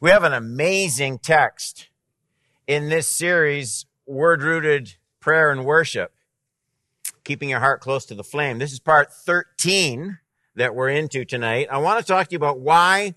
[0.00, 1.88] We have an amazing text
[2.68, 6.12] in this series, Word Rooted Prayer and Worship,
[7.24, 8.60] keeping your heart close to the flame.
[8.60, 10.18] This is part 13
[10.54, 11.66] that we're into tonight.
[11.68, 13.16] I want to talk to you about why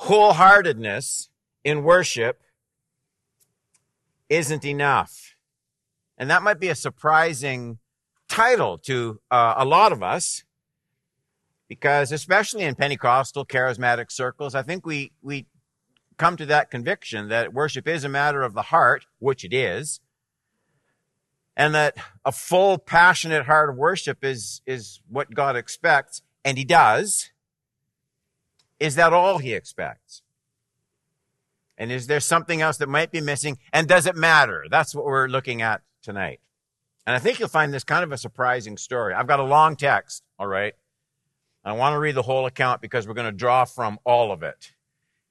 [0.00, 1.28] wholeheartedness
[1.62, 2.40] in worship
[4.28, 5.36] isn't enough.
[6.16, 7.78] And that might be a surprising
[8.28, 10.42] title to uh, a lot of us
[11.68, 15.46] because especially in Pentecostal charismatic circles, I think we, we
[16.18, 20.00] come to that conviction that worship is a matter of the heart, which it is,
[21.56, 26.64] and that a full, passionate heart of worship is, is what God expects, and He
[26.64, 27.30] does.
[28.78, 30.22] Is that all He expects?
[31.76, 33.58] And is there something else that might be missing?
[33.72, 34.66] And does it matter?
[34.68, 36.40] That's what we're looking at tonight.
[37.06, 39.14] And I think you'll find this kind of a surprising story.
[39.14, 40.74] I've got a long text, all right?
[41.64, 44.42] I want to read the whole account because we're going to draw from all of
[44.42, 44.72] it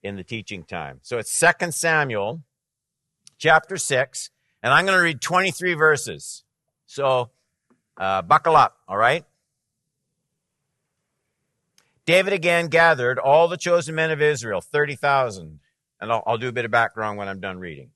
[0.07, 0.99] in the teaching time.
[1.03, 2.41] So it's 2 Samuel
[3.37, 4.29] chapter 6,
[4.63, 6.43] and I'm going to read 23 verses.
[6.85, 7.29] So
[7.97, 9.23] uh, buckle up, all right?
[12.05, 15.59] David again gathered all the chosen men of Israel, 30,000.
[15.99, 17.91] And I'll, I'll do a bit of background when I'm done reading.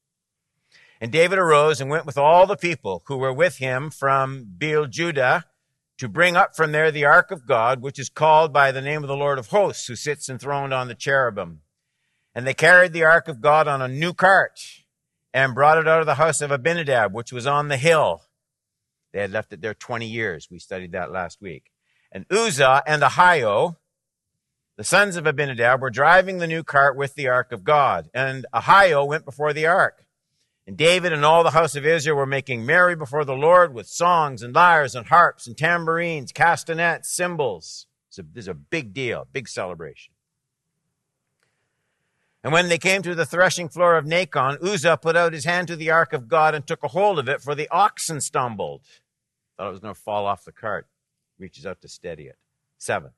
[1.00, 5.46] And David arose and went with all the people who were with him from Baale-judah
[5.98, 9.04] to bring up from there the ark of God, which is called by the name
[9.04, 11.62] of the Lord of hosts, who sits enthroned on the cherubim.
[12.34, 14.62] And they carried the ark of God on a new cart
[15.34, 18.24] and brought it out of the house of Abinadab, which was on the hill.
[19.14, 20.48] They had left it there 20 years.
[20.50, 21.72] We studied that last week.
[22.12, 23.78] And Uzzah and Ahio,
[24.78, 28.10] the sons of Abinadab, were driving the new cart with the ark of God.
[28.14, 30.06] And Ahio went before the ark.
[30.68, 33.88] And David and all the house of Israel were making merry before the Lord with
[33.88, 37.88] songs and lyres and harps and tambourines, castanets, cymbals.
[38.10, 40.14] It's a, this is a big deal, big celebration.
[42.44, 45.68] And when they came to the threshing floor of Nacon, Uzzah put out his hand
[45.68, 48.82] to the ark of God and took a hold of it, for the oxen stumbled.
[49.58, 50.88] Thought it was going to fall off the cart.
[51.38, 52.38] Reaches out to steady it.
[52.78, 53.12] Seven.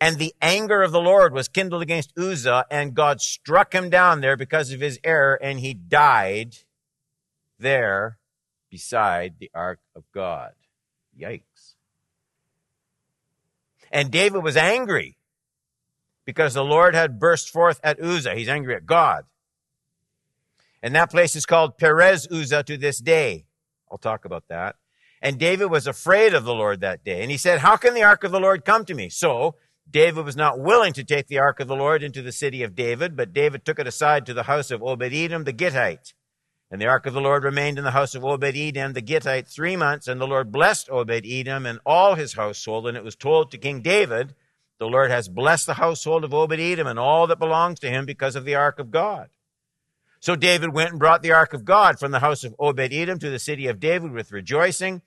[0.00, 4.20] And the anger of the Lord was kindled against Uzzah, and God struck him down
[4.20, 6.56] there because of his error, and he died
[7.58, 8.18] there
[8.70, 10.52] beside the ark of God.
[11.18, 11.74] Yikes.
[13.90, 15.18] And David was angry
[16.24, 18.34] because the Lord had burst forth at Uzzah.
[18.34, 19.24] He's angry at God.
[20.82, 23.46] And that place is called Perez Uzzah to this day.
[23.90, 24.76] I'll talk about that.
[25.20, 27.22] And David was afraid of the Lord that day.
[27.22, 29.08] And he said, How can the ark of the Lord come to me?
[29.08, 29.54] So
[29.88, 32.74] David was not willing to take the ark of the Lord into the city of
[32.74, 36.14] David, but David took it aside to the house of Obed Edom the Gittite.
[36.70, 39.46] And the ark of the Lord remained in the house of Obed Edom the Gittite
[39.46, 42.88] three months, and the Lord blessed Obed Edom and all his household.
[42.88, 44.34] And it was told to King David,
[44.82, 48.04] the Lord has blessed the household of Obed Edom and all that belongs to him
[48.04, 49.28] because of the ark of God.
[50.18, 53.20] So David went and brought the ark of God from the house of Obed Edom
[53.20, 55.02] to the city of David with rejoicing.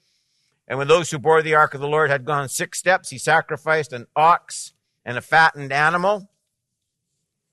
[0.65, 3.17] And when those who bore the ark of the Lord had gone six steps, he
[3.17, 4.71] sacrificed an ox
[5.03, 6.29] and a fattened animal.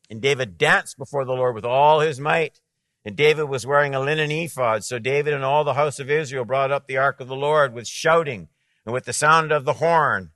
[0.09, 2.61] And David danced before the Lord with all his might.
[3.05, 4.85] And David was wearing a linen ephod.
[4.85, 7.75] So David and all the house of Israel brought up the ark of the Lord
[7.75, 8.47] with shouting
[8.87, 10.31] and with the sound of the horn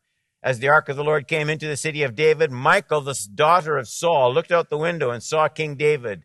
[0.47, 3.77] as the ark of the Lord came into the city of David, Michal, the daughter
[3.77, 6.23] of Saul, looked out the window and saw King David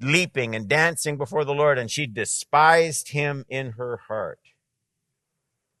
[0.00, 4.38] leaping and dancing before the Lord, and she despised him in her heart.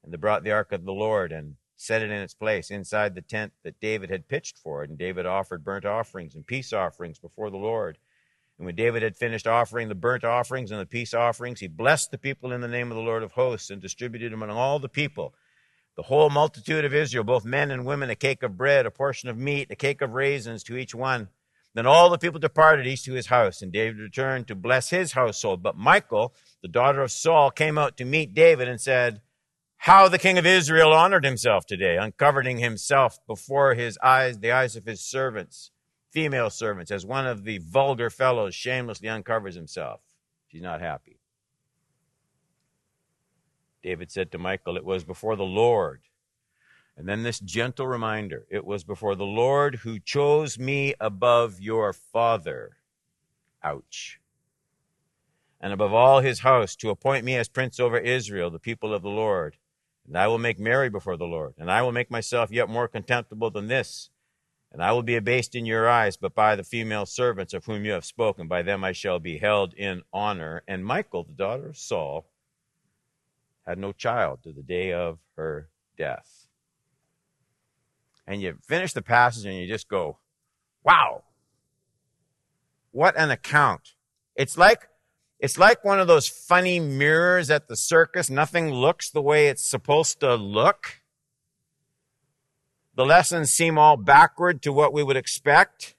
[0.02, 3.14] And they brought the ark of the Lord and set it in its place inside
[3.14, 4.90] the tent that David had pitched for it.
[4.90, 7.96] And David offered burnt offerings and peace offerings before the Lord.
[8.58, 12.10] And when David had finished offering the burnt offerings and the peace offerings, he blessed
[12.10, 14.80] the people in the name of the Lord of hosts and distributed them among all
[14.80, 15.32] the people
[15.96, 19.28] the whole multitude of Israel, both men and women, a cake of bread, a portion
[19.28, 21.28] of meat, a cake of raisins to each one.
[21.74, 25.12] Then all the people departed, each to his house, and David returned to bless his
[25.12, 25.62] household.
[25.62, 29.20] But Michal, the daughter of Saul, came out to meet David and said,
[29.78, 34.76] How the king of Israel honored himself today, uncovering himself before his eyes, the eyes
[34.76, 35.70] of his servants,
[36.12, 40.00] female servants, as one of the vulgar fellows shamelessly uncovers himself.
[40.48, 41.20] She's not happy.
[43.86, 46.00] David said to Michal, It was before the Lord.
[46.96, 51.92] And then this gentle reminder it was before the Lord who chose me above your
[51.92, 52.78] father.
[53.62, 54.18] Ouch.
[55.60, 59.02] And above all his house to appoint me as prince over Israel, the people of
[59.02, 59.56] the Lord.
[60.04, 61.54] And I will make merry before the Lord.
[61.56, 64.10] And I will make myself yet more contemptible than this.
[64.72, 67.84] And I will be abased in your eyes, but by the female servants of whom
[67.84, 70.64] you have spoken, by them I shall be held in honor.
[70.66, 72.26] And Michal, the daughter of Saul,
[73.66, 75.68] had no child to the day of her
[75.98, 76.46] death.
[78.26, 80.18] And you finish the passage and you just go,
[80.84, 81.24] wow.
[82.92, 83.94] what an account.
[84.36, 84.88] It's like,
[85.40, 88.30] it's like one of those funny mirrors at the circus.
[88.30, 91.02] Nothing looks the way it's supposed to look.
[92.94, 95.95] The lessons seem all backward to what we would expect.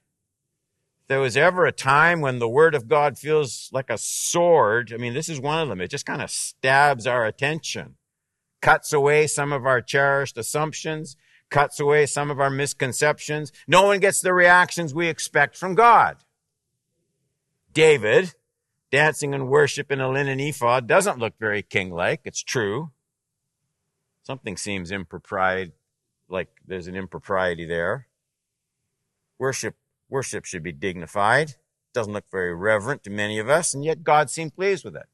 [1.08, 4.98] There was ever a time when the Word of God feels like a sword, I
[4.98, 5.80] mean, this is one of them.
[5.80, 7.96] It just kind of stabs our attention,
[8.60, 11.16] cuts away some of our cherished assumptions,
[11.48, 13.52] cuts away some of our misconceptions.
[13.66, 16.18] No one gets the reactions we expect from God.
[17.72, 18.34] David,
[18.92, 22.20] dancing and worship in a linen ephod, doesn't look very king-like.
[22.24, 22.90] It's true.
[24.22, 25.72] Something seems impropriety
[26.28, 28.08] like there's an impropriety there.
[29.38, 29.74] Worship,
[30.08, 31.54] worship should be dignified.
[31.92, 35.06] Doesn't look very reverent to many of us, and yet God seemed pleased with it.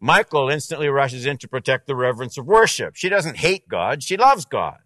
[0.00, 2.96] Michal instantly rushes in to protect the reverence of worship.
[2.96, 4.78] She doesn't hate God, she loves God.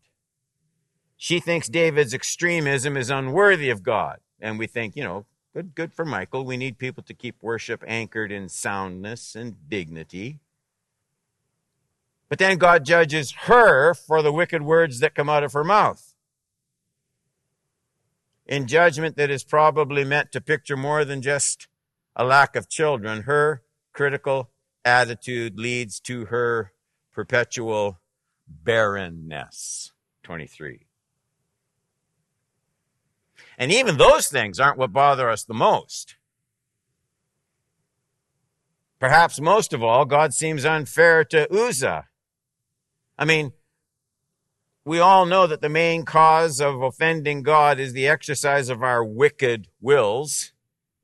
[1.16, 4.18] She thinks David's extremism is unworthy of God.
[4.40, 6.44] And we think, you know, good, good for Michal.
[6.44, 10.40] We need people to keep worship anchored in soundness and dignity.
[12.28, 16.13] But then God judges her for the wicked words that come out of her mouth.
[18.46, 21.68] In judgment that is probably meant to picture more than just
[22.14, 23.62] a lack of children, her
[23.92, 24.50] critical
[24.84, 26.72] attitude leads to her
[27.12, 28.00] perpetual
[28.46, 29.92] barrenness.
[30.22, 30.86] 23.
[33.56, 36.16] And even those things aren't what bother us the most.
[38.98, 42.06] Perhaps most of all, God seems unfair to Uzzah
[43.18, 43.52] I mean,
[44.84, 49.02] we all know that the main cause of offending God is the exercise of our
[49.04, 50.52] wicked wills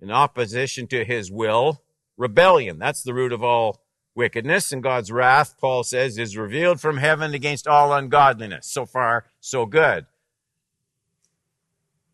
[0.00, 1.82] in opposition to his will.
[2.16, 2.78] Rebellion.
[2.78, 3.82] That's the root of all
[4.14, 4.72] wickedness.
[4.72, 8.66] And God's wrath, Paul says, is revealed from heaven against all ungodliness.
[8.66, 10.04] So far, so good.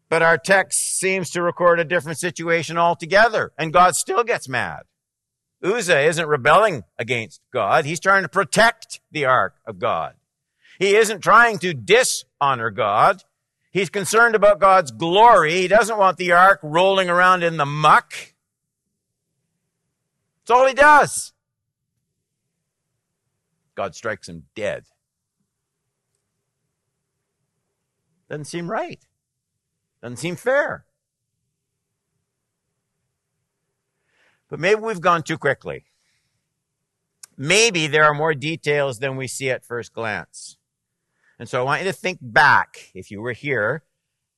[0.09, 4.83] But our text seems to record a different situation altogether, and God still gets mad.
[5.65, 7.85] Uzzah isn't rebelling against God.
[7.85, 10.15] He's trying to protect the ark of God.
[10.79, 13.23] He isn't trying to dishonor God.
[13.71, 15.53] He's concerned about God's glory.
[15.53, 18.13] He doesn't want the ark rolling around in the muck.
[20.41, 21.33] That's all he does.
[23.75, 24.85] God strikes him dead.
[28.29, 29.05] Doesn't seem right.
[30.03, 30.85] Doesn't seem fair.
[34.49, 35.85] But maybe we've gone too quickly.
[37.37, 40.57] Maybe there are more details than we see at first glance.
[41.39, 43.83] And so I want you to think back, if you were here,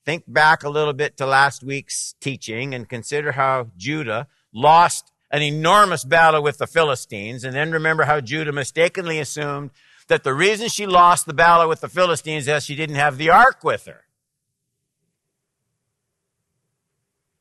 [0.04, 5.42] think back a little bit to last week's teaching and consider how Judah lost an
[5.42, 7.44] enormous battle with the Philistines.
[7.44, 9.70] And then remember how Judah mistakenly assumed
[10.08, 13.30] that the reason she lost the battle with the Philistines is she didn't have the
[13.30, 14.04] ark with her.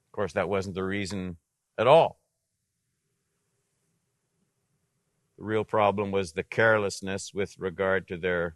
[0.07, 1.37] Of course, that wasn't the reason
[1.77, 2.19] at all.
[5.37, 8.55] The real problem was the carelessness with regard to their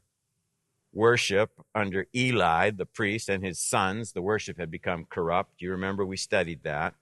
[0.93, 4.11] worship under Eli, the priest, and his sons.
[4.11, 5.61] The worship had become corrupt.
[5.61, 6.95] You remember we studied that.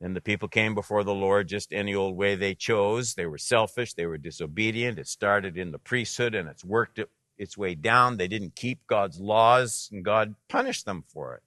[0.00, 3.14] And the people came before the Lord just any old way they chose.
[3.14, 3.94] They were selfish.
[3.94, 4.98] They were disobedient.
[4.98, 7.00] It started in the priesthood and it's worked
[7.38, 8.16] its way down.
[8.16, 11.42] They didn't keep God's laws and God punished them for it.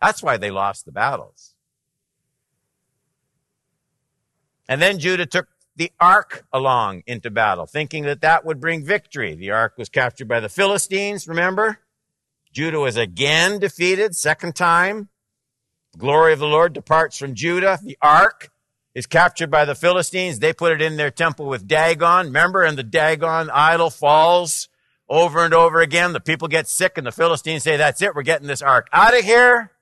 [0.00, 1.54] That's why they lost the battles.
[4.68, 9.34] And then Judah took the ark along into battle, thinking that that would bring victory.
[9.34, 11.80] The ark was captured by the Philistines, remember?
[12.52, 15.08] Judah was again defeated, second time.
[15.92, 17.78] The glory of the Lord departs from Judah.
[17.82, 18.50] The ark
[18.94, 20.38] is captured by the Philistines.
[20.38, 22.62] They put it in their temple with Dagon, remember?
[22.62, 24.68] And the Dagon idol falls
[25.08, 26.12] over and over again.
[26.12, 29.16] The people get sick and the Philistines say, that's it, we're getting this ark out
[29.16, 29.72] of here.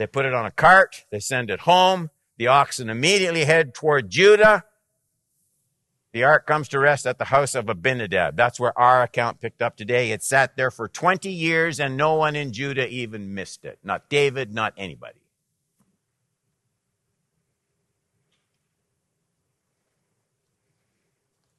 [0.00, 1.04] They put it on a cart.
[1.10, 2.08] They send it home.
[2.38, 4.64] The oxen immediately head toward Judah.
[6.14, 8.34] The ark comes to rest at the house of Abinadab.
[8.34, 10.10] That's where our account picked up today.
[10.10, 13.78] It sat there for 20 years and no one in Judah even missed it.
[13.84, 15.20] Not David, not anybody.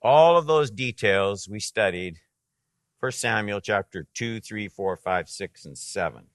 [0.01, 2.17] All of those details we studied
[3.01, 6.30] 1 Samuel chapter 2, 3, 4, 5, 6, and 7.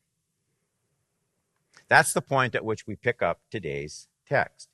[1.89, 4.69] That's the point at which we pick up today's text.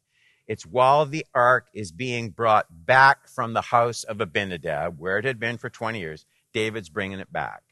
[0.47, 5.25] It's while the ark is being brought back from the house of Abinadab, where it
[5.25, 7.63] had been for 20 years, David's bringing it back.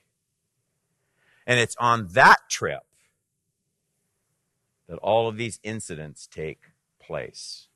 [1.46, 2.82] And it's on that trip
[4.88, 6.62] that all of these incidents take
[7.00, 7.68] place.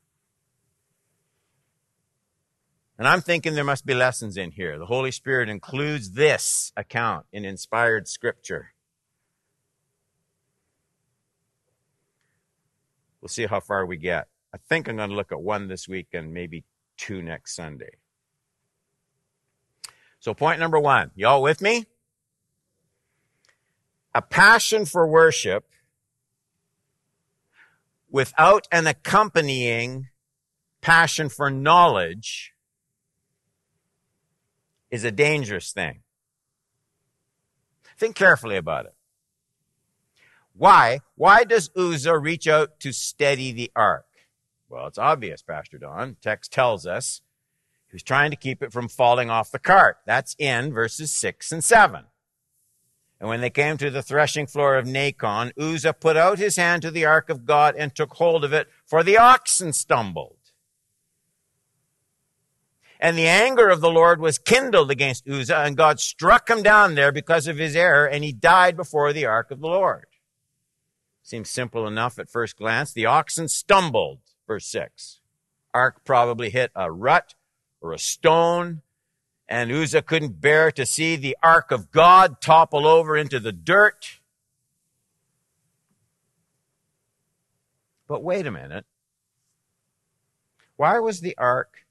[2.97, 4.79] And I'm thinking there must be lessons in here.
[4.79, 8.74] The Holy Spirit includes this account in inspired scripture.
[13.25, 14.27] We'll see how far we get.
[14.53, 16.63] I think I'm going to look at one this week and maybe
[16.95, 17.95] two next Sunday.
[20.19, 21.87] So, point number one, y'all with me?
[24.13, 25.65] A passion for worship
[28.11, 30.09] without an accompanying
[30.81, 32.53] passion for knowledge
[34.91, 36.01] is a dangerous thing.
[37.97, 38.94] Think carefully about it.
[40.57, 40.99] Why?
[41.15, 44.05] Why does Uzzah reach out to steady the ark?
[44.69, 46.15] Well, it's obvious, Pastor Don.
[46.21, 47.21] Text tells us
[47.89, 49.97] he was trying to keep it from falling off the cart.
[50.05, 52.05] That's in verses 6 and 7.
[53.19, 56.81] And when they came to the threshing floor of Nacon, Uzzah put out his hand
[56.81, 60.37] to the ark of God and took hold of it, for the oxen stumbled.
[62.99, 66.95] And the anger of the Lord was kindled against Uzzah, and God struck him down
[66.95, 70.05] there because of his error, and he died before the ark of the Lord.
[71.25, 72.93] Seems simple enough at first glance.
[72.93, 75.21] The oxen stumbled, verse 6.
[75.73, 77.33] Ark probably hit a rut
[77.81, 78.83] or a stone,
[79.49, 84.19] and Uzzah couldn't bear to see the ark of God topple over into the dirt.
[88.07, 88.85] But wait a minute.
[90.75, 91.87] Why was the ark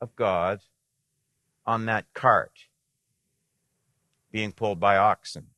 [0.00, 0.60] of God
[1.66, 2.64] on that cart
[4.32, 5.48] being pulled by oxen?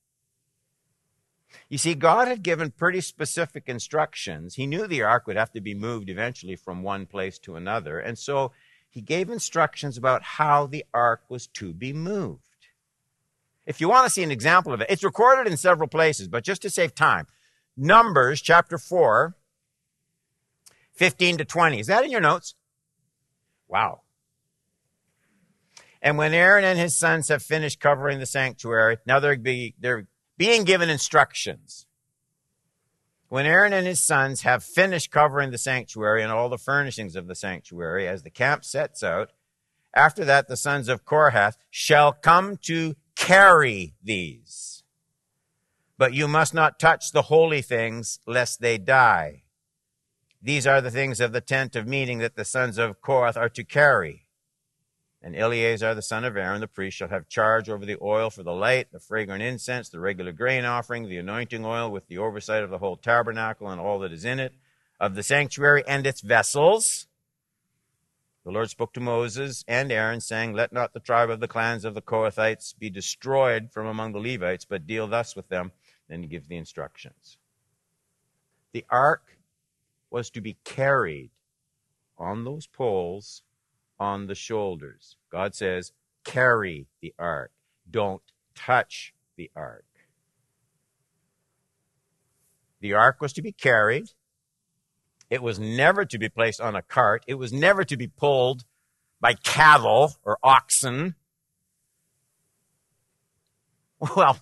[1.68, 4.54] You see, God had given pretty specific instructions.
[4.54, 7.98] He knew the ark would have to be moved eventually from one place to another.
[7.98, 8.52] And so
[8.88, 12.42] he gave instructions about how the ark was to be moved.
[13.66, 16.44] If you want to see an example of it, it's recorded in several places, but
[16.44, 17.26] just to save time,
[17.76, 19.36] Numbers chapter 4,
[20.94, 21.80] 15 to 20.
[21.80, 22.54] Is that in your notes?
[23.68, 24.02] Wow.
[26.00, 30.06] And when Aaron and his sons have finished covering the sanctuary, now they're, be, they're
[30.36, 31.86] being given instructions.
[33.28, 37.26] When Aaron and his sons have finished covering the sanctuary and all the furnishings of
[37.26, 39.32] the sanctuary as the camp sets out,
[39.94, 44.84] after that the sons of Kohath shall come to carry these.
[45.98, 49.42] But you must not touch the holy things lest they die.
[50.42, 53.48] These are the things of the tent of meeting that the sons of Kohath are
[53.48, 54.25] to carry
[55.26, 58.44] and Eleazar the son of Aaron, the priest, shall have charge over the oil for
[58.44, 62.62] the light, the fragrant incense, the regular grain offering, the anointing oil, with the oversight
[62.62, 64.52] of the whole tabernacle and all that is in it,
[65.00, 67.08] of the sanctuary and its vessels.
[68.44, 71.84] The Lord spoke to Moses and Aaron, saying, Let not the tribe of the clans
[71.84, 75.72] of the Kohathites be destroyed from among the Levites, but deal thus with them.
[76.08, 77.36] Then he gives the instructions.
[78.72, 79.38] The ark
[80.08, 81.30] was to be carried
[82.16, 83.42] on those poles
[83.98, 85.16] on the shoulders.
[85.30, 85.92] God says,
[86.24, 87.52] carry the ark.
[87.90, 88.22] Don't
[88.54, 89.84] touch the ark.
[92.80, 94.10] The ark was to be carried.
[95.28, 97.24] It was never to be placed on a cart.
[97.26, 98.64] It was never to be pulled
[99.20, 101.14] by cattle or oxen.
[104.14, 104.38] Well,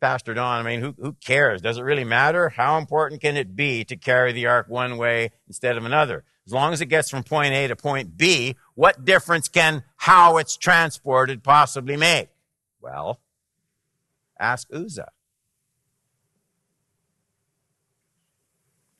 [0.00, 1.60] Pastor Don, I mean, who, who cares?
[1.60, 2.48] Does it really matter?
[2.48, 6.24] How important can it be to carry the ark one way instead of another?
[6.46, 10.38] As long as it gets from point A to point B, what difference can how
[10.38, 12.30] it's transported possibly make?
[12.80, 13.20] Well,
[14.38, 15.10] ask Uzzah.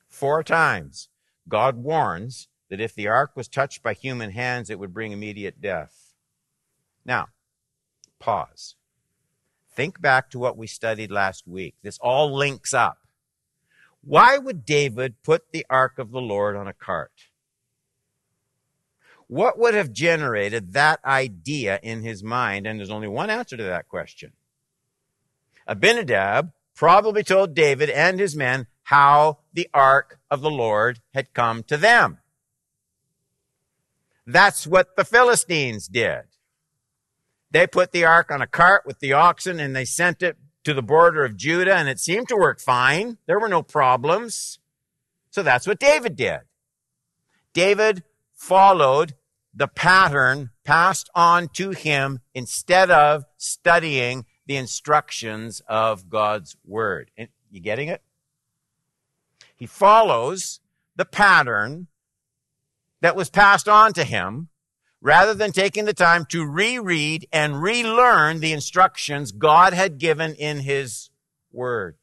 [0.07, 1.09] Four times,
[1.49, 5.59] God warns that if the ark was touched by human hands, it would bring immediate
[5.59, 6.13] death.
[7.03, 7.29] Now,
[8.19, 8.75] pause.
[9.73, 11.75] Think back to what we studied last week.
[11.81, 12.97] This all links up.
[14.03, 17.11] Why would David put the ark of the Lord on a cart?
[19.27, 22.67] What would have generated that idea in his mind?
[22.67, 24.33] And there's only one answer to that question.
[25.67, 31.63] Abinadab probably told David and his men how the ark of the Lord had come
[31.63, 32.17] to them.
[34.25, 36.23] That's what the Philistines did.
[37.51, 40.73] They put the ark on a cart with the oxen and they sent it to
[40.73, 43.17] the border of Judah and it seemed to work fine.
[43.25, 44.59] There were no problems.
[45.31, 46.41] So that's what David did.
[47.53, 48.03] David
[48.33, 49.15] followed
[49.53, 57.11] the pattern passed on to him instead of studying the instructions of God's word.
[57.17, 58.01] And you getting it?
[59.55, 60.61] He follows
[60.95, 61.87] the pattern
[63.01, 64.49] that was passed on to him
[65.01, 70.59] rather than taking the time to reread and relearn the instructions God had given in
[70.59, 71.09] his
[71.51, 71.97] word.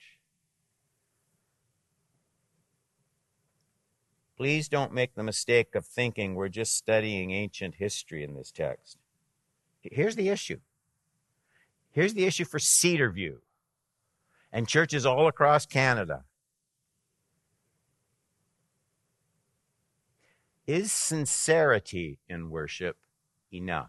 [4.39, 8.97] please don't make the mistake of thinking we're just studying ancient history in this text.
[9.83, 10.61] Here's the issue.
[11.91, 13.39] Here's the issue for Cedarview
[14.53, 16.25] and churches all across Canada.
[20.69, 22.99] Is sincerity in worship
[23.51, 23.89] enough?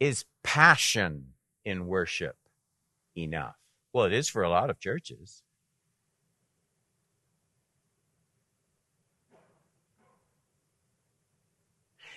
[0.00, 2.36] Is passion in worship
[3.14, 3.56] enough?
[3.92, 5.42] Well, it is for a lot of churches.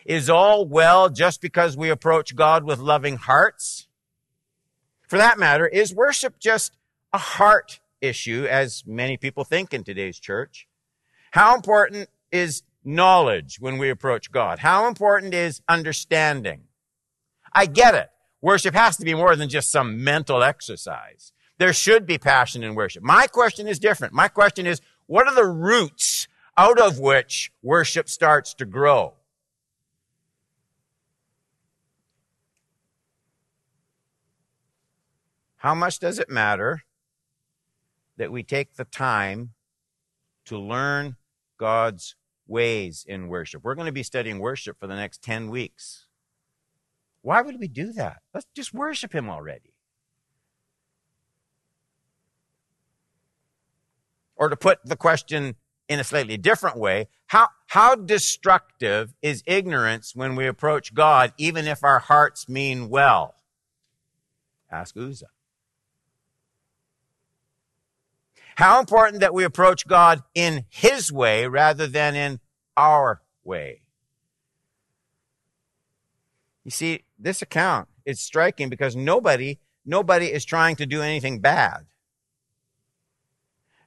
[0.05, 3.89] Is all well just because we approach God with loving hearts?
[5.09, 6.77] For that matter, is worship just
[7.11, 10.67] a heart issue, as many people think in today's church?
[11.31, 14.59] How important is knowledge when we approach God?
[14.59, 16.63] How important is understanding?
[17.53, 18.09] I get it.
[18.41, 21.31] Worship has to be more than just some mental exercise.
[21.59, 23.03] There should be passion in worship.
[23.03, 24.13] My question is different.
[24.13, 29.13] My question is, what are the roots out of which worship starts to grow?
[35.57, 36.83] How much does it matter
[38.23, 39.49] that we take the time
[40.45, 41.17] to learn
[41.57, 42.15] God's
[42.47, 43.65] ways in worship?
[43.65, 46.05] We're going to be studying worship for the next 10 weeks.
[47.21, 48.21] Why would we do that?
[48.33, 49.73] Let's just worship Him already.
[54.37, 55.55] Or to put the question
[55.89, 61.67] in a slightly different way, how, how destructive is ignorance when we approach God, even
[61.67, 63.35] if our hearts mean well?
[64.71, 65.32] Ask Uzzah.
[68.55, 72.39] How important that we approach God in His way rather than in
[72.77, 73.81] our way.
[76.63, 81.85] You see, this account is striking because nobody, nobody is trying to do anything bad.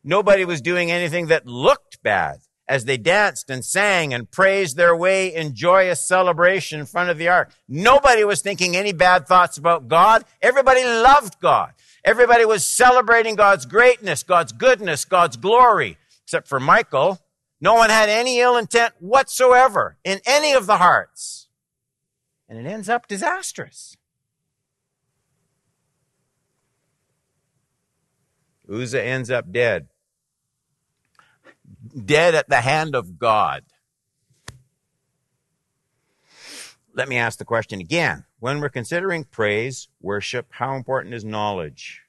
[0.05, 4.95] Nobody was doing anything that looked bad as they danced and sang and praised their
[4.95, 7.53] way in joyous celebration in front of the ark.
[7.69, 10.25] Nobody was thinking any bad thoughts about God.
[10.43, 11.73] Everybody loved God.
[12.07, 17.19] Everybody was celebrating God's greatness, God's goodness, God's glory, except for Michal.
[17.61, 21.49] No one had any ill intent whatsoever in any of the hearts.
[22.49, 23.97] And it ends up disastrous.
[28.73, 29.89] Uzzah ends up dead.
[32.05, 33.65] Dead at the hand of God.
[36.95, 38.25] Let me ask the question again.
[38.39, 42.03] When we're considering praise, worship, how important is knowledge?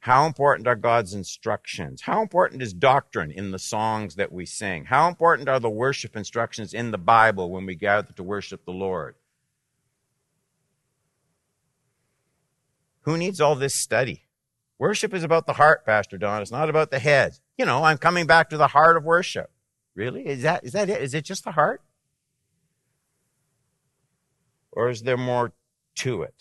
[0.00, 2.02] How important are God's instructions?
[2.02, 4.86] How important is doctrine in the songs that we sing?
[4.86, 8.72] How important are the worship instructions in the Bible when we gather to worship the
[8.72, 9.16] Lord?
[13.02, 14.24] Who needs all this study?
[14.78, 16.40] Worship is about the heart, Pastor Don.
[16.40, 17.38] It's not about the head.
[17.58, 19.50] You know, I'm coming back to the heart of worship.
[19.94, 20.26] Really?
[20.26, 21.02] Is that, is that it?
[21.02, 21.82] Is it just the heart?
[24.72, 25.52] Or is there more
[25.96, 26.34] to it?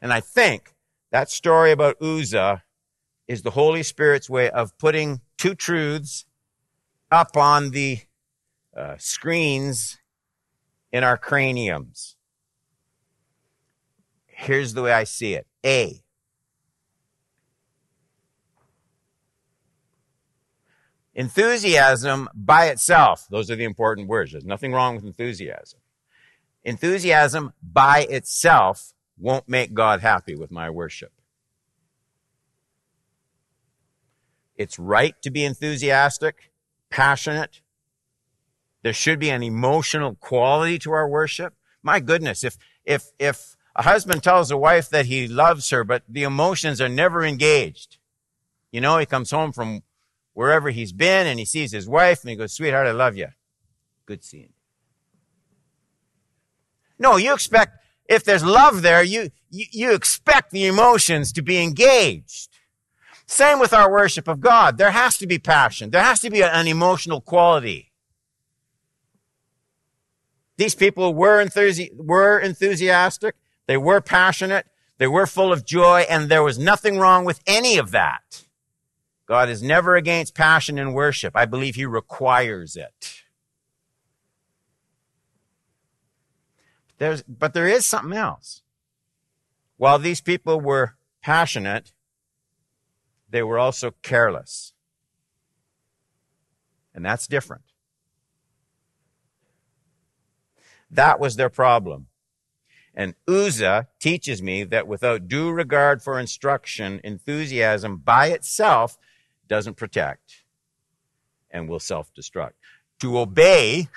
[0.00, 0.74] And I think
[1.10, 2.62] that story about Uzzah
[3.26, 6.24] is the Holy Spirit's way of putting two truths
[7.10, 8.00] up on the
[8.76, 9.98] uh, screens
[10.92, 12.16] in our craniums.
[14.26, 15.46] Here's the way I see it.
[15.64, 16.02] A.
[21.14, 24.32] Enthusiasm by itself, those are the important words.
[24.32, 25.80] There's nothing wrong with enthusiasm.
[26.64, 31.12] Enthusiasm by itself won't make God happy with my worship.
[34.56, 36.52] It's right to be enthusiastic,
[36.90, 37.62] passionate.
[38.82, 41.54] There should be an emotional quality to our worship.
[41.82, 46.02] My goodness, if, if, if a husband tells a wife that he loves her, but
[46.06, 47.96] the emotions are never engaged,
[48.70, 49.82] you know, he comes home from
[50.34, 53.28] wherever he's been and he sees his wife and he goes, sweetheart, I love you.
[54.04, 54.52] Good seeing
[57.00, 61.60] no, you expect, if there's love there, you, you, you expect the emotions to be
[61.60, 62.50] engaged.
[63.26, 64.76] Same with our worship of God.
[64.76, 65.90] There has to be passion.
[65.90, 67.90] There has to be an emotional quality.
[70.58, 73.34] These people were, enthusi- were enthusiastic.
[73.66, 74.66] They were passionate.
[74.98, 78.44] They were full of joy, and there was nothing wrong with any of that.
[79.24, 81.34] God is never against passion in worship.
[81.34, 83.19] I believe He requires it.
[87.00, 88.60] There's, but there is something else.
[89.78, 91.92] While these people were passionate,
[93.30, 94.74] they were also careless.
[96.94, 97.62] And that's different.
[100.90, 102.08] That was their problem.
[102.94, 108.98] And Uzzah teaches me that without due regard for instruction, enthusiasm by itself
[109.48, 110.44] doesn't protect,
[111.50, 112.52] and will self destruct.
[112.98, 113.88] To obey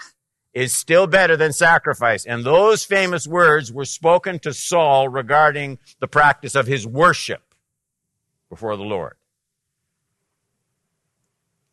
[0.54, 2.26] is still better than sacrifice.
[2.26, 7.56] And those famous words were spoken to Saul regarding the practice of his worship
[8.50, 9.16] before the Lord.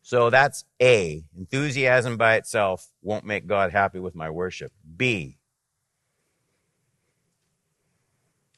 [0.01, 1.23] So that's A.
[1.37, 4.71] Enthusiasm by itself won't make God happy with my worship.
[4.97, 5.37] B.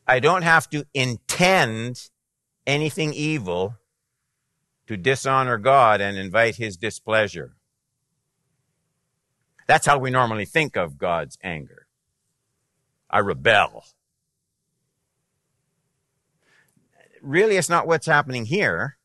[0.07, 2.09] I don't have to intend
[2.65, 3.75] anything evil
[4.87, 7.55] to dishonor God and invite his displeasure.
[9.67, 11.87] That's how we normally think of God's anger.
[13.09, 13.85] I rebel.
[17.21, 18.97] Really, it's not what's happening here.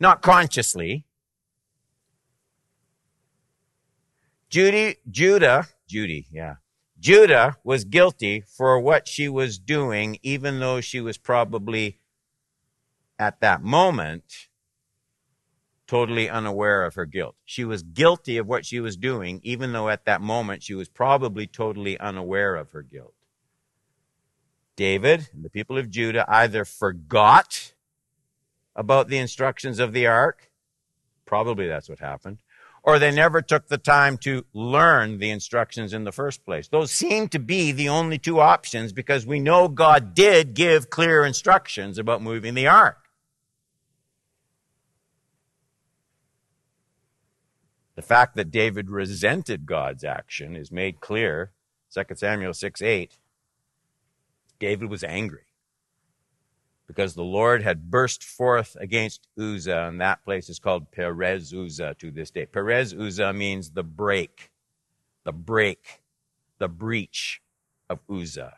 [0.00, 1.04] Not consciously.
[4.48, 6.56] Judy, Judah, Judy, yeah.
[6.98, 11.98] Judah was guilty for what she was doing, even though she was probably
[13.18, 14.48] at that moment
[15.86, 17.36] totally unaware of her guilt.
[17.44, 20.88] She was guilty of what she was doing, even though at that moment she was
[20.88, 23.14] probably totally unaware of her guilt.
[24.76, 27.72] David and the people of Judah either forgot
[28.74, 30.50] about the instructions of the ark,
[31.24, 32.38] probably that's what happened,
[32.82, 36.68] or they never took the time to learn the instructions in the first place.
[36.68, 41.24] Those seem to be the only two options because we know God did give clear
[41.24, 43.05] instructions about moving the ark.
[47.96, 51.52] The fact that David resented God's action is made clear.
[51.92, 53.18] 2 Samuel 6 8.
[54.58, 55.46] David was angry
[56.86, 61.96] because the Lord had burst forth against Uzzah, and that place is called Perez Uzzah
[61.98, 62.46] to this day.
[62.46, 64.50] Perez Uzzah means the break,
[65.24, 66.02] the break,
[66.58, 67.40] the breach
[67.88, 68.54] of Uzzah.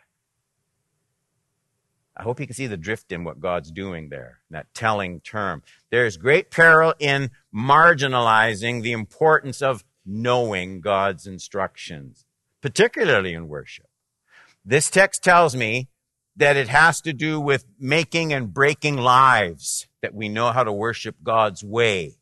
[2.19, 5.63] I hope you can see the drift in what God's doing there, that telling term.
[5.91, 12.27] There is great peril in marginalizing the importance of knowing God's instructions,
[12.61, 13.87] particularly in worship.
[14.65, 15.89] This text tells me
[16.35, 20.73] that it has to do with making and breaking lives, that we know how to
[20.73, 22.17] worship God's way.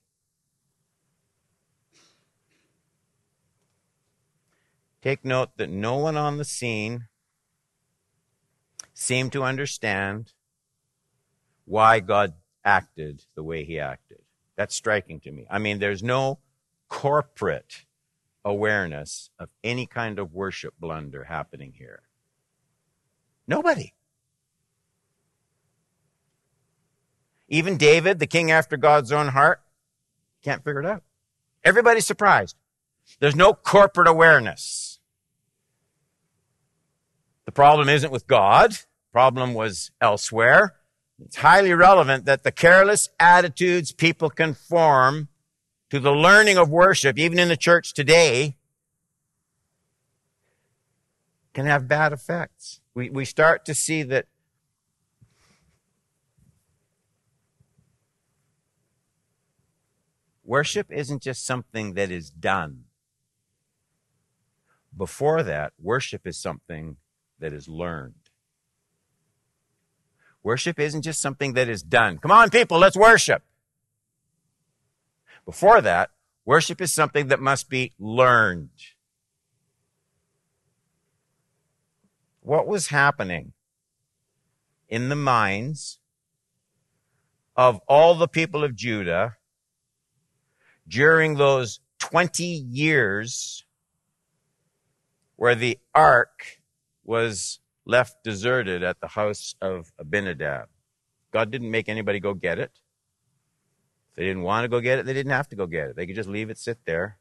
[5.00, 7.06] Take note that no one on the scene
[8.98, 10.32] seem to understand
[11.66, 12.32] why God
[12.64, 14.22] acted the way he acted.
[14.56, 15.46] That's striking to me.
[15.50, 16.38] I mean, there's no
[16.88, 17.85] corporate
[18.42, 22.02] awareness of any kind of worship blunder happening here.
[23.46, 23.92] Nobody.
[27.48, 29.61] Even David, the king after God's own heart,
[30.42, 31.02] can't figure it out.
[31.62, 32.56] Everybody's surprised.
[33.20, 34.95] There's no corporate awareness.
[37.56, 38.76] Problem isn't with God.
[39.12, 40.74] Problem was elsewhere.
[41.18, 45.28] It's highly relevant that the careless attitudes people conform
[45.88, 48.58] to the learning of worship, even in the church today,
[51.54, 52.82] can have bad effects.
[52.92, 54.26] We, we start to see that
[60.44, 62.84] worship isn't just something that is done.
[64.94, 66.98] Before that, worship is something
[67.38, 68.14] that is learned.
[70.42, 72.18] Worship isn't just something that is done.
[72.18, 73.42] Come on, people, let's worship.
[75.44, 76.11] Before that,
[76.44, 78.70] worship is something that must be learned.
[82.40, 83.53] What was happening
[84.88, 85.99] in the minds
[87.57, 89.37] of all the people of Judah
[90.87, 93.64] during those 20 years
[95.37, 96.55] where the ark
[97.06, 100.68] was left deserted at the house of Abinadab.
[101.32, 102.72] God didn't make anybody go get it.
[104.10, 105.96] If they didn't want to go get it, they didn't have to go get it.
[105.96, 107.18] They could just leave it sit there.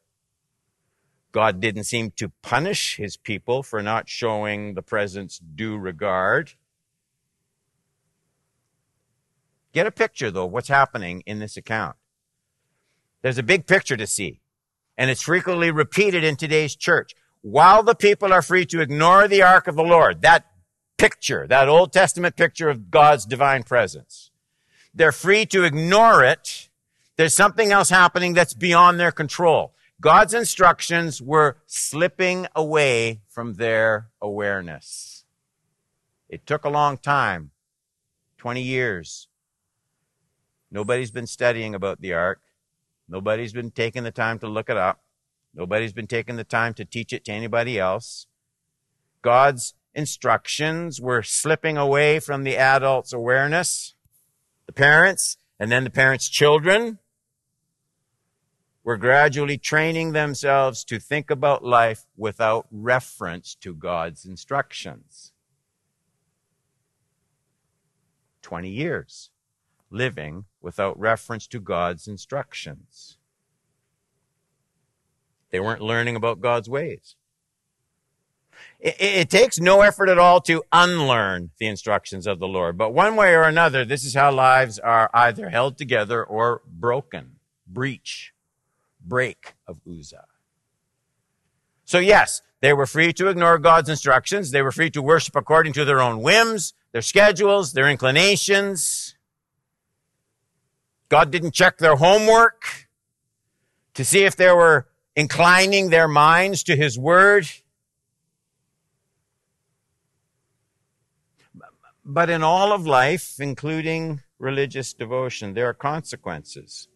[1.31, 6.53] God didn't seem to punish his people for not showing the presence due regard.
[9.73, 11.97] Get a picture, though, what's happening in this account.
[13.21, 14.39] There's a big picture to see,
[14.97, 17.11] and it's frequently repeated in today's church
[17.45, 20.47] while the people are free to ignore the ark of the Lord, that
[20.97, 24.31] picture, that Old Testament picture of God's divine presence,
[24.95, 26.69] they're free to ignore it.
[27.17, 29.75] There's something else happening that's beyond their control.
[30.01, 35.23] God's instructions were slipping away from their awareness.
[36.27, 37.51] It took a long time
[38.39, 39.27] 20 years.
[40.71, 42.41] Nobody's been studying about the ark.
[43.07, 45.04] Nobody's been taking the time to look it up.
[45.55, 48.27] Nobody's been taking the time to teach it to anybody else.
[49.21, 53.95] God's instructions were slipping away from the adult's awareness,
[54.65, 56.99] the parents, and then the parents' children.
[58.83, 65.31] were gradually training themselves to think about life without reference to God's instructions.
[68.43, 69.31] 20 years
[69.89, 73.17] living without reference to God's instructions.
[75.55, 77.15] They weren't learning about God's ways.
[78.77, 82.77] It, it, takes no effort at all to unlearn the instructions of the Lord.
[82.77, 87.37] But one way or another, this is how lives are either held together or broken,
[87.65, 88.33] breach,
[88.99, 90.25] break of Uzzah.
[91.85, 94.51] So yes, they were free to ignore God's instructions.
[94.51, 99.15] They were free to worship according to their own whims, their schedules, their inclinations.
[101.07, 102.89] God didn't check their homework
[103.93, 107.47] to see if they were inclining their minds to His Word.
[112.03, 116.87] But in all of life, including religious devotion, there are consequences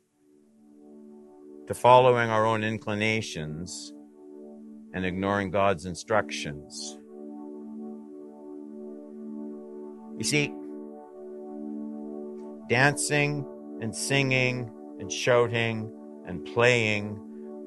[1.68, 3.94] to following our own inclinations
[4.94, 6.98] and ignoring God's instructions.
[10.18, 10.54] You see,
[12.68, 13.46] dancing
[13.82, 15.92] and singing and shouting
[16.28, 17.20] and playing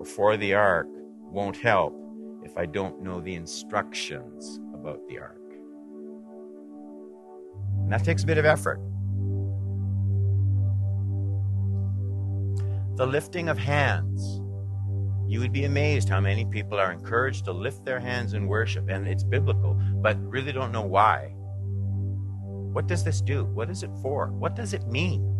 [0.03, 0.89] before the ark
[1.31, 1.95] won't help
[2.43, 5.39] if I don't know the instructions about the ark.
[7.83, 8.81] And that takes a bit of effort.
[12.97, 14.41] The lifting of hands.
[15.29, 18.89] You would be amazed how many people are encouraged to lift their hands in worship,
[18.89, 21.33] and it's biblical, but really don't know why.
[22.73, 23.45] What does this do?
[23.45, 24.33] What is it for?
[24.33, 25.32] What does it mean?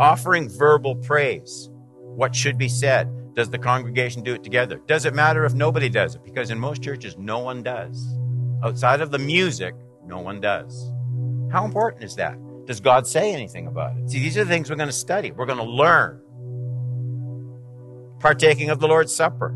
[0.00, 1.68] Offering verbal praise.
[1.92, 3.34] What should be said?
[3.34, 4.80] Does the congregation do it together?
[4.86, 6.24] Does it matter if nobody does it?
[6.24, 8.16] Because in most churches, no one does.
[8.64, 9.74] Outside of the music,
[10.06, 10.90] no one does.
[11.52, 12.38] How important is that?
[12.64, 14.08] Does God say anything about it?
[14.10, 15.32] See, these are the things we're going to study.
[15.32, 16.22] We're going to learn.
[18.20, 19.54] Partaking of the Lord's Supper.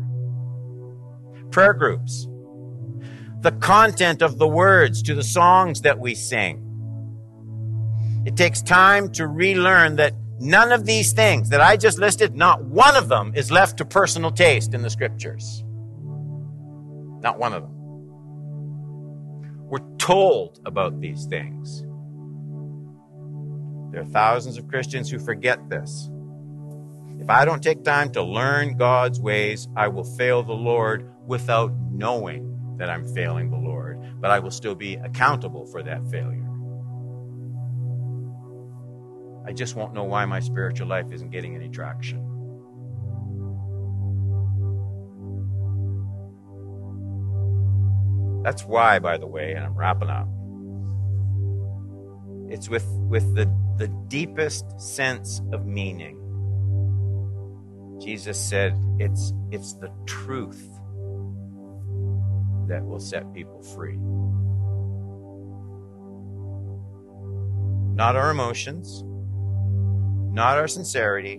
[1.49, 2.27] Prayer groups.
[3.41, 6.61] The content of the words to the songs that we sing.
[8.27, 12.63] It takes time to relearn that None of these things that I just listed, not
[12.63, 15.63] one of them is left to personal taste in the scriptures.
[17.21, 17.71] Not one of them.
[19.69, 21.81] We're told about these things.
[23.91, 26.09] There are thousands of Christians who forget this.
[27.19, 31.71] If I don't take time to learn God's ways, I will fail the Lord without
[31.91, 36.44] knowing that I'm failing the Lord, but I will still be accountable for that failure.
[39.47, 42.17] I just won't know why my spiritual life isn't getting any traction.
[48.43, 50.27] That's why, by the way, and I'm wrapping up.
[52.51, 56.21] It's with, with the, the deepest sense of meaning.
[58.01, 60.69] Jesus said, it's, it's the truth
[62.67, 63.97] that will set people free.
[67.95, 69.03] Not our emotions,
[70.35, 71.37] not our sincerity,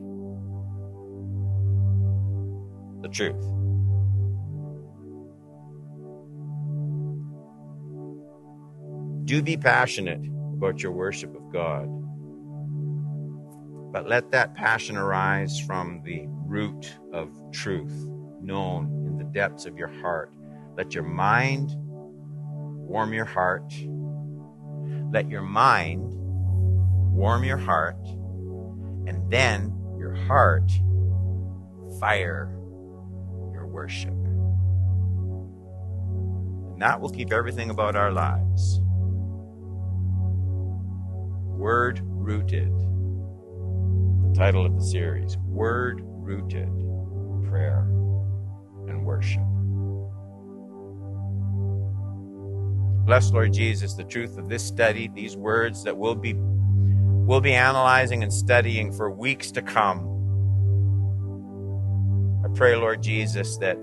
[3.02, 3.42] the truth.
[9.26, 11.88] Do be passionate about your worship of God,
[13.92, 17.92] but let that passion arise from the root of truth
[18.40, 20.32] known in the depths of your heart.
[20.74, 23.74] Let your mind warm your heart.
[25.12, 26.14] Let your mind
[27.12, 27.98] warm your heart
[29.06, 30.70] and then your heart
[32.00, 32.50] fire
[33.52, 34.12] your worship.
[36.72, 38.80] And that will keep everything about our lives.
[41.56, 42.70] Word rooted.
[44.22, 46.68] The title of the series Word rooted
[47.48, 47.88] prayer
[48.88, 49.42] and worship.
[53.06, 56.34] Bless, Lord Jesus, the truth of this study, these words that will be
[57.26, 60.12] we'll be analyzing and studying for weeks to come.
[62.44, 63.76] I pray, Lord Jesus, that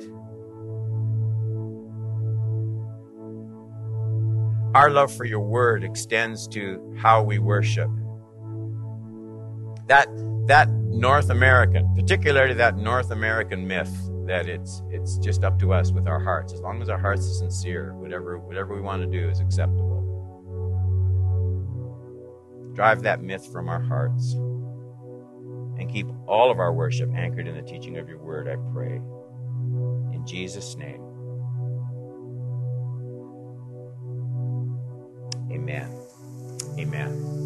[4.74, 7.90] our love for your word extends to how we worship.
[9.88, 10.08] That,
[10.48, 13.94] that North American, particularly that North American myth
[14.26, 16.54] that it's, it's just up to us with our hearts.
[16.54, 19.93] As long as our hearts are sincere, whatever, whatever we want to do is acceptable.
[22.74, 24.34] Drive that myth from our hearts.
[24.34, 28.96] And keep all of our worship anchored in the teaching of your word, I pray.
[30.14, 31.02] In Jesus' name.
[35.52, 35.90] Amen.
[36.80, 37.43] Amen.